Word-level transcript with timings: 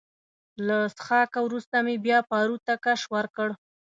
له 0.67 0.77
څښاکه 0.97 1.39
وروسته 1.43 1.75
مې 1.85 1.95
بیا 2.05 2.19
پارو 2.29 2.57
ته 2.65 2.73
کش 2.85 3.01
ورکړ. 3.15 3.49